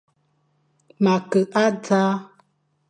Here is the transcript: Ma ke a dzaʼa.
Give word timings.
Ma 1.03 1.13
ke 1.29 1.39
a 1.61 1.63
dzaʼa. 1.83 2.13